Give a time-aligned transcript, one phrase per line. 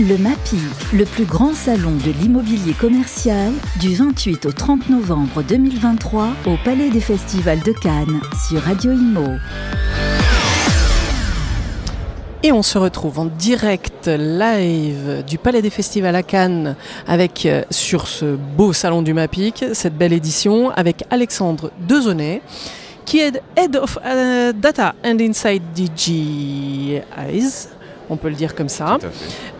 [0.00, 0.56] Le MAPI,
[0.94, 6.88] le plus grand salon de l'immobilier commercial, du 28 au 30 novembre 2023 au Palais
[6.88, 8.18] des Festivals de Cannes
[8.48, 9.26] sur Radio Imo.
[12.42, 16.76] Et on se retrouve en direct live du Palais des Festivals à Cannes
[17.06, 22.40] avec euh, sur ce beau salon du MAPIC, cette belle édition avec Alexandre Dezonnet
[23.04, 27.68] qui est Head of euh, Data and Inside DJIs
[28.10, 28.98] on peut le dire comme ça.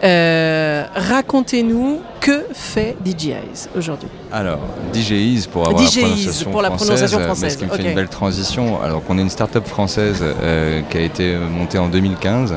[0.03, 4.09] Euh, racontez-nous que fait DJIs aujourd'hui.
[4.33, 4.59] Alors,
[4.93, 8.83] DJIs pour avoir la prononciation pour la prononciation française, qui me fait une belle transition.
[8.83, 12.55] Alors qu'on est une start-up française euh, qui a été montée en 2015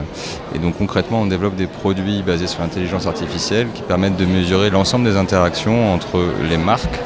[0.55, 4.69] et donc concrètement on développe des produits basés sur l'intelligence artificielle qui permettent de mesurer
[4.69, 6.99] l'ensemble des interactions entre les marques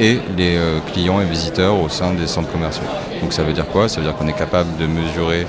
[0.00, 2.82] et les euh, clients et visiteurs au sein des centres commerciaux.
[3.20, 3.88] Donc ça veut dire quoi?
[3.88, 5.46] Ça veut dire qu'on est capable de mesurer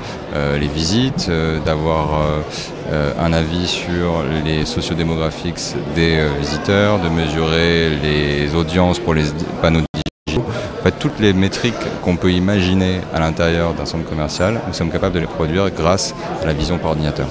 [0.59, 1.29] les visites,
[1.65, 2.21] d'avoir
[3.19, 5.59] un avis sur les sociodémographiques
[5.95, 9.23] des euh, visiteurs, de mesurer les audiences pour les
[9.61, 9.81] panneaux
[10.27, 10.45] digitaux.
[10.79, 14.91] En fait, toutes les métriques qu'on peut imaginer à l'intérieur d'un centre commercial, nous sommes
[14.91, 17.27] capables de les produire grâce à la vision par ordinateur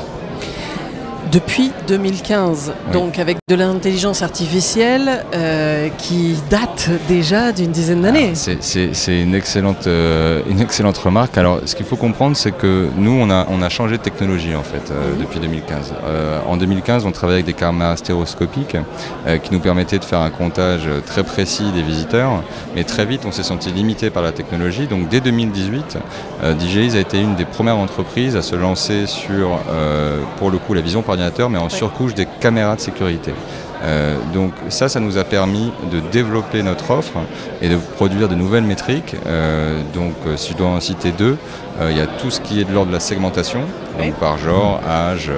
[1.33, 8.33] depuis 2015, donc avec de l'intelligence artificielle euh, qui date déjà d'une dizaine d'années.
[8.34, 11.39] C'est une, excellente, euh, une excellente remarque.
[11.39, 14.55] Alors ce qu'il faut comprendre, c'est que nous, on a, on a changé de technologie
[14.55, 15.20] en fait euh, mhm.
[15.20, 15.95] depuis 2015.
[16.47, 18.77] en 2015, on travaillait avec des caméras stéréoscopiques
[19.42, 22.42] qui nous permettaient de faire un comptage très précis des visiteurs,
[22.75, 24.86] mais très vite, on s'est senti limité par la technologie.
[24.86, 25.98] Donc dès 2018,
[26.58, 29.58] DJI a été une des premières entreprises à se lancer sur,
[30.39, 31.17] pour le coup, la vision par
[31.50, 33.32] mais en surcouche des caméras de sécurité.
[33.82, 37.18] Euh, donc ça, ça nous a permis de développer notre offre
[37.62, 39.16] et de produire de nouvelles métriques.
[39.27, 41.36] Euh, donc euh, si je dois en citer deux,
[41.89, 43.61] il y a tout ce qui est de l'ordre de la segmentation,
[43.98, 45.31] donc par genre, âge,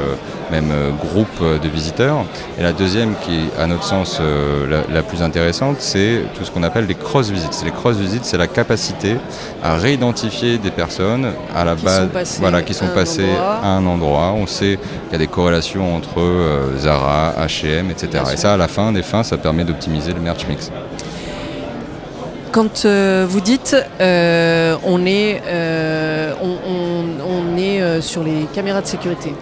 [0.51, 2.25] même groupe de visiteurs.
[2.59, 4.21] Et la deuxième, qui est à notre sens
[4.69, 7.63] la, plus intéressante, c'est tout ce qu'on appelle les cross-visites.
[7.65, 9.17] Les cross-visites, c'est la capacité
[9.63, 14.33] à réidentifier des personnes à la base, voilà, qui sont passées à un endroit.
[14.33, 16.20] On sait qu'il y a des corrélations entre
[16.79, 18.25] Zara, H&M, etc.
[18.33, 20.70] Et ça, à la fin des fins, ça permet d'optimiser le merch mix.
[22.52, 29.35] Quand euh, vous dites euh, on est, euh, on, est sur les caméras de sécurité,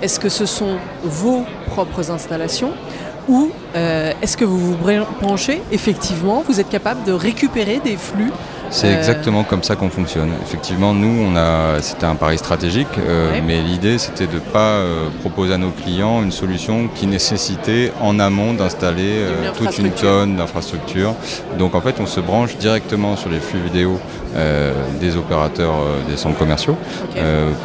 [0.00, 2.72] est-ce que ce sont vos propres installations
[3.28, 4.76] ou est-ce que vous vous
[5.20, 8.30] branchez effectivement, vous êtes capable de récupérer des flux
[8.74, 8.98] c'est euh.
[8.98, 10.32] exactement comme ça qu'on fonctionne.
[10.42, 14.78] Effectivement, nous, on a, c'était un pari stratégique, euh, mais l'idée, c'était de ne pas
[14.78, 19.26] euh, proposer à nos clients une solution qui nécessitait en amont d'installer
[19.56, 21.14] toute une tonne d'infrastructures.
[21.56, 24.00] Donc, en fait, on se branche directement sur les flux vidéo
[25.00, 25.74] des opérateurs
[26.08, 26.76] des centres commerciaux.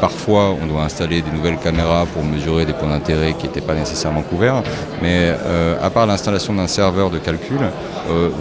[0.02, 3.74] parfois, on doit installer des nouvelles caméras pour mesurer des points d'intérêt qui n'étaient pas
[3.74, 4.63] nécessairement couverts.
[5.02, 5.34] Mais
[5.81, 7.59] à part l'installation d'un serveur de calcul,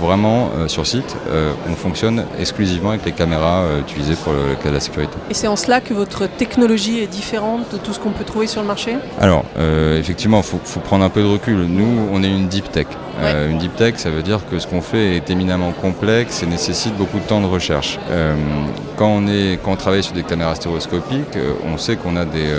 [0.00, 1.16] vraiment sur site,
[1.68, 5.12] on fonctionne exclusivement avec les caméras euh, utilisées pour le, cas de la sécurité.
[5.30, 8.46] Et c'est en cela que votre technologie est différente de tout ce qu'on peut trouver
[8.46, 8.96] sur le marché?
[9.20, 11.56] Alors, euh, effectivement, il faut, prendre un peu de recul.
[11.56, 12.86] Nous, on est une deep tech.
[13.20, 16.46] Euh, une deep tech, ça veut dire que ce qu'on fait est éminemment complexe et
[16.46, 17.98] nécessite beaucoup de temps de recherche.
[18.96, 22.54] quand, on est, quand on travaille sur des caméras stéréoscopiques, on sait qu'on a des,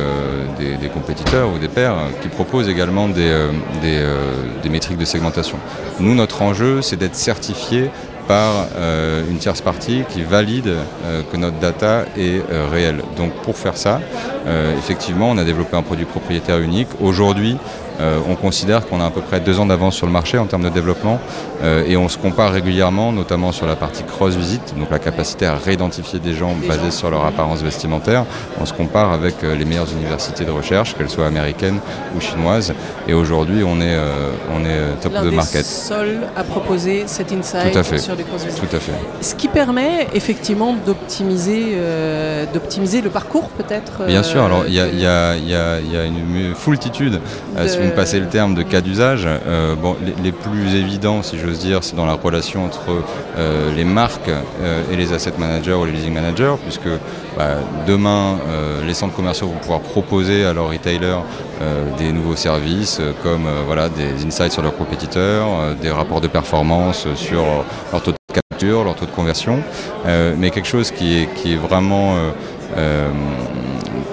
[0.58, 3.48] des, compétiteurs ou des pairs qui proposent également des,
[3.82, 5.58] des métriques de segmentation.
[6.00, 7.90] Nous, notre enjeu, c'est d'être certifié
[8.30, 13.02] par euh, une tierce partie qui valide euh, que notre data est euh, réelle.
[13.18, 14.00] Donc pour faire ça,
[14.78, 16.88] effectivement, on a développé un produit propriétaire unique.
[17.02, 17.58] Aujourd'hui,
[18.00, 20.46] euh, on considère qu'on a à peu près deux ans d'avance sur le marché en
[20.46, 21.20] termes de développement
[21.64, 25.56] euh, et on se compare régulièrement, notamment sur la partie cross-visite, donc la capacité à
[25.56, 28.26] réidentifier des gens basés sur leur apparence vestimentaire.
[28.62, 31.80] On se compare avec euh, les meilleures universités de recherche, qu'elles soient américaines
[32.16, 32.74] ou chinoises.
[33.08, 33.98] Et aujourd'hui, on est,
[34.54, 35.66] on est top de market.
[35.66, 38.60] seul à proposer cet insight sur les cross-visites.
[38.60, 38.94] Tout à fait.
[39.22, 41.78] Ce qui permet effectivement d'optimiser,
[42.54, 44.06] d'optimiser le parcours peut-être.
[44.06, 44.44] Bien sûr.
[44.44, 45.36] Alors il y, a,
[46.06, 47.20] une foultitude
[47.90, 49.24] passer le terme de cas d'usage.
[49.26, 53.04] Euh, bon, les, plus évidents, si j'ose dire, c'est dans la relation entre
[53.38, 56.90] euh, les marques euh, et les asset managers ou les leasing managers, puisque
[57.38, 58.38] bah, demain,
[58.86, 61.20] les centres commerciaux vont pouvoir proposer à leurs retailers
[61.98, 65.48] des nouveaux services, comme voilà, des insights sur leurs compétiteurs,
[65.82, 67.44] des rapports de performance sur
[67.92, 69.60] leur taux de capture, leur taux de conversion,
[70.38, 72.16] mais quelque chose qui est, qui est vraiment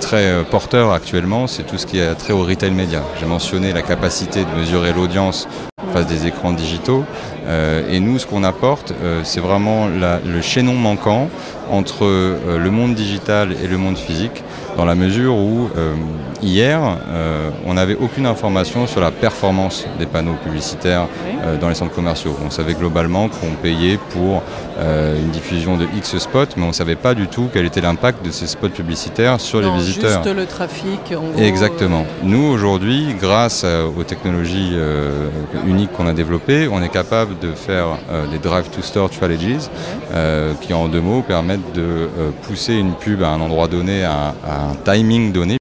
[0.01, 3.03] très euh, porteur actuellement, c'est tout ce qui est trait au retail média.
[3.19, 5.49] J'ai mentionné la capacité de mesurer l'audience
[5.93, 7.05] face des écrans digitaux.
[7.47, 11.29] Euh, et nous, ce qu'on apporte, euh, c'est vraiment le chaînon manquant
[11.71, 14.43] entre euh, le monde digital et le monde physique,
[14.77, 15.95] dans la mesure où euh,
[16.43, 21.07] hier, euh, on n'avait aucune information sur la performance des panneaux publicitaires
[21.45, 22.37] euh, dans les centres commerciaux.
[22.45, 24.43] On savait globalement qu'on payait pour
[24.79, 28.23] une diffusion de X spots, mais on ne savait pas du tout quel était l'impact
[28.25, 30.23] de ces spots publicitaires sur Non, les visiteurs.
[30.23, 31.01] Juste le trafic.
[31.13, 32.05] En gros, Exactement.
[32.23, 34.77] Nous, aujourd'hui, grâce aux technologies
[35.67, 37.87] uniques qu'on a développées, on est capable de faire
[38.31, 39.71] des drive-to-store strategies
[40.61, 44.35] qui, en deux mots, permettent de euh, pousser une pub à un endroit donné, à,
[44.47, 45.57] à un timing donné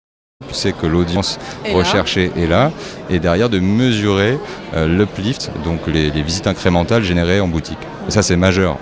[0.52, 1.38] c'est que l'audience
[1.74, 2.72] recherchée est là,
[3.10, 4.38] et derrière de mesurer
[4.74, 7.78] euh, l'uplift, donc les, les visites incrémentales générées en boutique.
[8.08, 8.78] Et ça, c'est majeur.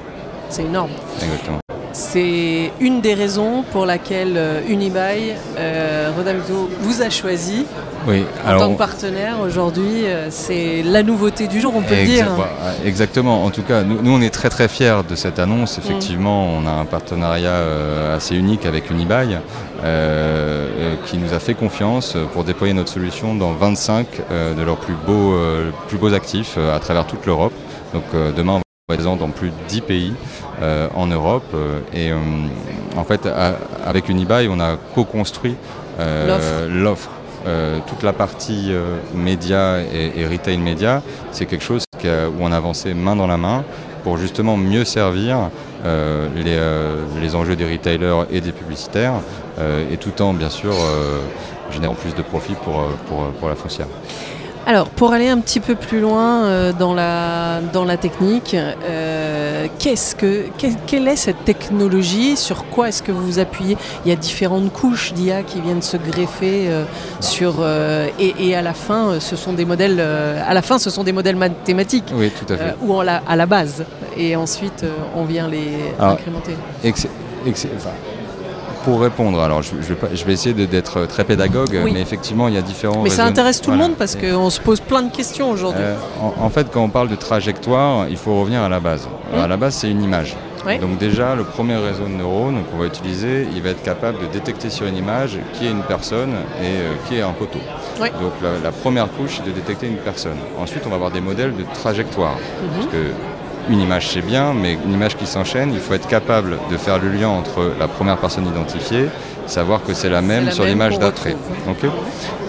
[0.50, 0.92] C'est énorme.
[1.22, 1.63] Exactement.
[1.94, 6.10] C'est une des raisons pour laquelle euh, Unibail, euh,
[6.82, 7.66] vous a choisi
[8.08, 10.06] Oui, en tant que partenaire aujourd'hui.
[10.06, 12.28] euh, c'est la nouveauté du jour, on peut Exa- dire.
[12.84, 13.46] Exactement.
[13.46, 15.78] En tout cas, nous, nous, on est très très fiers de cette annonce.
[15.78, 19.38] Effectivement, on a un partenariat euh, assez unique avec Unibail
[19.84, 24.78] euh, qui nous a fait confiance pour déployer notre solution dans 25 euh, de leurs
[24.78, 25.36] plus beaux,
[25.88, 27.54] plus beaux actifs à travers toute l'Europe.
[27.94, 28.04] Donc
[28.36, 30.14] demain, présent dans plus de 10 pays
[30.62, 31.46] euh, en Europe.
[31.54, 32.18] euh, et euh,
[32.98, 35.56] en fait, à- avec Unibail, on a co-construit
[36.02, 36.28] euh,
[36.84, 37.10] L'offre.
[37.48, 41.02] Euh, toute la partie euh, média et, et retail média,
[41.32, 42.08] c'est quelque chose où
[42.42, 43.64] on a avancé main dans la main
[44.04, 45.50] pour justement mieux servir
[45.86, 49.14] euh, les, euh, les enjeux des retailers et des publicitaires,
[49.60, 51.22] euh, et tout en bien sûr euh,
[51.72, 53.88] générant plus de profit pour, pour, pour la foncière.
[54.66, 59.68] Alors, pour aller un petit peu plus loin euh, dans, la, dans la technique, euh,
[59.78, 62.38] qu'est-ce que, quelle, quelle est cette technologie?
[62.38, 63.76] Sur quoi est-ce que vous vous appuyez?
[64.06, 66.86] Il y a différentes couches d'IA qui viennent se greffer euh,
[67.20, 67.56] sur
[68.20, 70.00] et, et à la fin, ce sont des modèles.
[70.00, 72.76] à la fin, ce sont des modèles mathématiques Oui, tout à fait.
[72.82, 73.84] ou à la base,
[74.16, 74.86] et ensuite
[75.16, 76.56] on vient les Alors, incrémenter.
[76.86, 77.08] Ex-
[77.46, 77.90] ex- enfin,
[78.84, 81.92] pour répondre, alors je, je vais, pas- je vais essayer d'être très pédagogue, Oui.
[81.94, 83.02] mais effectivement il y a différents.
[83.04, 83.84] Mais ça intéresse tout voilà.
[83.84, 85.82] le monde parce qu'on se pose plein de questions aujourd'hui.
[85.84, 89.08] Euh, en, en fait, quand on parle de trajectoire, il faut revenir à la base.
[89.34, 89.40] Mmh.
[89.40, 90.36] À la base, c'est une image.
[90.80, 94.28] Donc déjà, le premier réseau de neurones qu'on va utiliser, il va être capable de
[94.28, 96.32] détecter sur une image qui est une personne
[96.62, 97.60] et euh, qui est un poteau.
[98.00, 100.38] Donc la, la première couche, c'est de détecter une personne.
[100.58, 102.36] Ensuite, on va avoir des modèles de trajectoire.
[102.36, 102.70] Mhm.
[102.76, 102.98] Parce que
[103.70, 107.00] une image, c'est bien, mais une image qui s'enchaîne, il faut être capable de faire
[107.00, 109.06] le lien entre la première personne identifiée,
[109.48, 111.36] savoir que c'est la même la sur l'image d'après.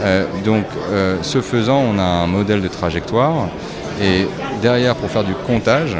[0.02, 3.48] Euh, donc, euh, ce faisant, on a un modèle de trajectoire.
[4.02, 4.26] Et
[4.60, 5.96] derrière, pour faire du comptage,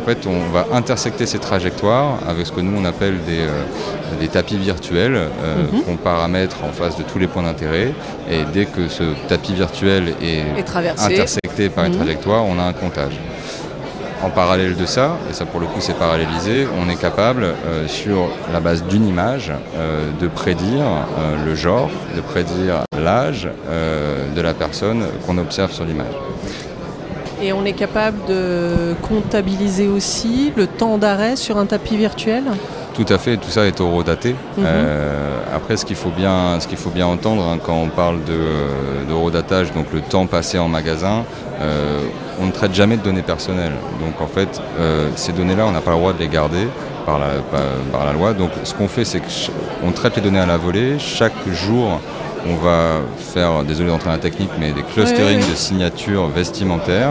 [0.00, 3.62] en fait, on va intersecter ces trajectoires avec ce que nous on appelle des, euh,
[4.18, 5.28] des tapis virtuels euh,
[5.72, 5.82] Mhm.
[5.82, 7.92] qu'on paramètre en face de tous les points d'intérêt.
[8.30, 10.42] Et dès que ce tapis virtuel est,
[10.98, 11.98] intersecté par une Mhm.
[11.98, 13.18] trajectoire, on a un comptage.
[14.22, 17.88] En parallèle de ça, et ça pour le coup c'est parallélisé, on est capable, euh,
[17.88, 23.48] sur la base d'une image, euh, de prédire euh, le genre, de prédire l'âge
[24.36, 26.12] de la personne qu'on observe sur l'image.
[27.42, 32.44] Et on est capable de comptabiliser aussi le temps d'arrêt sur un tapis virtuel?
[32.94, 34.34] Tout à fait, tout ça est horodaté.
[34.58, 39.08] Euh, après, ce qu'il faut faut bien entendre hein, quand on parle de,
[39.74, 41.24] donc le temps passé en magasin,
[41.62, 42.00] euh,
[42.40, 43.72] on ne traite jamais de données personnelles.
[44.00, 46.66] Donc en fait, euh, ces données-là, on n'a pas le droit de les garder
[47.06, 47.60] par la, par,
[47.92, 48.32] par la loi.
[48.32, 50.98] Donc ce qu'on fait, c'est qu'on traite les données à la volée.
[50.98, 52.00] Chaque jour,
[52.48, 55.50] on va faire, désolé d'entrer dans la technique, mais des clusterings Oui, oui, oui.
[55.52, 57.10] de signatures vestimentaires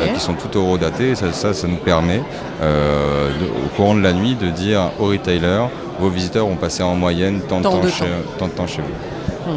[0.00, 1.10] euh, qui sont toutes horodatées.
[1.10, 2.22] Et ça, ça, ça nous permet,
[2.62, 5.68] euh, de- au courant de la nuit, de dire aux retailers,
[5.98, 8.06] vos visiteurs ont passé en moyenne tant de, temps, de chez, temps.
[8.38, 9.52] tant de temps chez vous.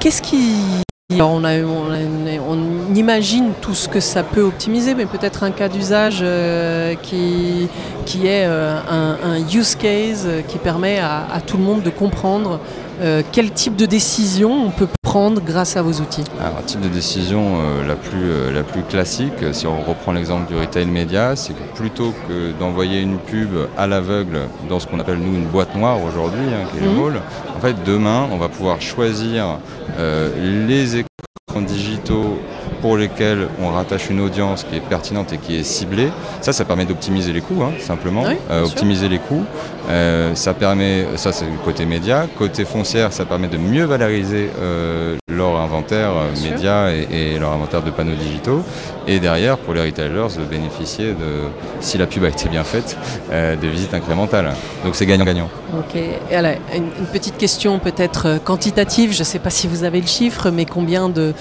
[0.00, 0.85] Qu'est-ce qui...
[1.14, 5.52] On, a, on, a- on imagine tout ce que ça peut optimiser, mais peut-être un
[5.52, 7.68] cas d'usage euh, qui,
[8.04, 11.82] qui est euh, un, un use case euh, qui permet à, à tout le monde
[11.84, 12.58] de comprendre
[13.02, 16.24] euh, quel type de décision on peut prendre grâce à vos outils.
[16.40, 20.58] Alors, un type de décision la, plus, la plus classique, si on reprend l'exemple du
[20.58, 25.18] retail média, c'est que plutôt que d'envoyer une pub à l'aveugle dans ce qu'on appelle
[25.18, 27.20] nous une boîte noire aujourd'hui, hein, qui est le mall,
[27.56, 29.58] en fait demain on va pouvoir choisir
[29.98, 32.38] euh, les écrans digitaux
[32.82, 36.10] pour lesquels on rattache une audience qui est pertinente et qui est ciblée.
[36.42, 38.24] Ça, ça permet d'optimiser les coûts, hein, simplement.
[38.24, 38.64] Oui, sûr.
[38.64, 39.44] optimiser les coûts.
[39.88, 42.26] Euh, ça permet, ça c'est le côté média.
[42.36, 47.38] Côté foncière, ça permet de mieux valoriser euh, leur inventaire euh, Bien média et, et
[47.38, 48.62] leur inventaire de panneaux digitaux.
[49.06, 51.48] Et derrière, pour les retailers, de bénéficier de,
[51.80, 52.96] si la pub a été bien faite,
[53.30, 54.52] euh, de visites incrémentales.
[54.84, 55.48] Donc c'est gagnant-gagnant.
[55.78, 55.94] Ok.
[56.30, 59.12] Et alors, une, une petite question peut-être euh, quantitative.
[59.12, 61.34] Je ne sais pas si vous avez le chiffre, mais combien de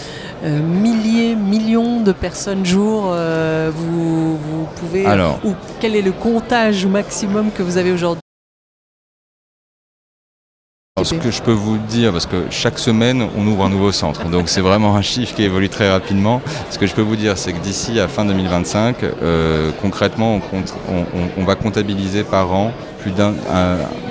[0.44, 5.40] euh, milliers, millions de personnes jour euh, vous, vous pouvez Alors.
[5.44, 8.22] ou quel est le comptage maximum que vous avez aujourd'hui?
[11.06, 14.26] Ce que je peux vous dire, parce que chaque semaine, on ouvre un nouveau centre,
[14.26, 16.42] donc c'est vraiment un chiffre qui évolue très rapidement.
[16.72, 20.42] Ce que je peux vous dire, c'est que d'ici à fin 2025, euh, concrètement,
[21.38, 22.72] on, va comptabiliser par an
[23.02, 23.34] plus d'un,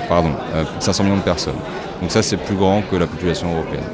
[0.09, 1.55] pardon, euh, plus de 500 millions de personnes.
[2.01, 3.85] Donc ça, c'est plus grand que la population européenne.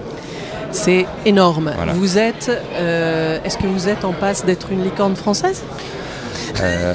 [0.73, 1.73] C'est énorme.
[1.95, 5.63] Vous êtes, euh, est-ce que vous êtes en passe d'être une licorne française?
[6.63, 6.95] Euh,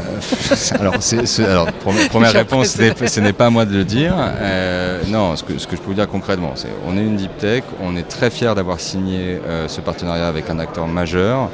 [0.80, 1.68] alors,
[2.10, 4.14] première réponse, ce n'est pas à moi de le dire.
[4.18, 7.16] Euh, non, ce que, ce que, je peux vous dire concrètement, c'est on est une
[7.16, 11.50] deep tech, on est très fiers d'avoir signé euh, ce partenariat avec un acteur majeur.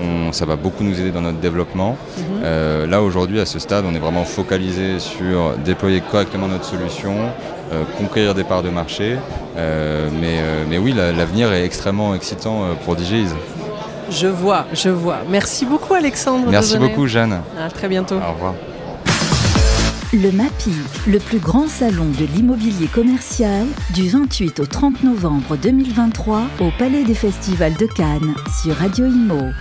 [0.00, 1.96] On, ça va beaucoup nous aider dans notre développement.
[2.18, 2.90] Mhm.
[2.90, 7.14] là, aujourd'hui, à ce stade, on est vraiment focalisé sur déployer correctement notre solution,
[7.98, 9.16] conquérir des parts de marché.
[9.56, 13.32] mais, mais oui, l'avenir est extrêmement excitant pour DJs.
[14.10, 15.18] Je vois, je vois.
[15.30, 16.50] Merci beaucoup Alexandre.
[16.50, 17.40] Merci beaucoup Jeanne.
[17.58, 18.16] À très bientôt.
[18.16, 18.54] Au revoir.
[20.14, 20.72] Le MAPI,
[21.06, 27.04] le plus grand salon de l'immobilier commercial, du 28 au 30 novembre 2023 au Palais
[27.04, 29.52] des Festivals de Cannes sur Radio Imo.